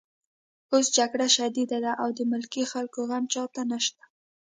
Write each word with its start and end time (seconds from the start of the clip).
اوس 0.73 0.85
جګړه 0.97 1.27
شدیده 1.35 1.77
ده 1.85 1.91
او 2.01 2.09
د 2.17 2.19
ملکي 2.31 2.63
خلکو 2.71 2.99
غم 3.09 3.23
چاته 3.33 3.61
نشته 3.71 4.03